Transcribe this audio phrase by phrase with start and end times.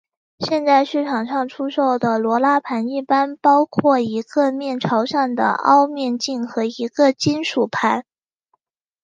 [0.39, 8.03] 现在市场上出售的欧拉盘一般包括一个面朝上的凹面镜和一个金属盘。